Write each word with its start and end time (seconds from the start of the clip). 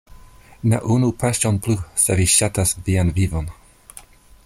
Ne 0.71 0.77
unu 0.95 1.09
paŝon 1.25 1.59
plu, 1.67 1.75
se 2.05 2.17
vi 2.21 2.25
ŝatas 2.39 2.75
vian 2.89 3.13
vivon! 3.19 3.53